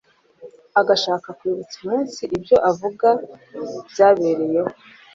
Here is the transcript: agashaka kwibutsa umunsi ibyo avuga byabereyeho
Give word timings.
agashaka 0.79 1.27
kwibutsa 1.37 1.75
umunsi 1.81 2.21
ibyo 2.37 2.57
avuga 2.69 3.07
byabereyeho 3.89 4.71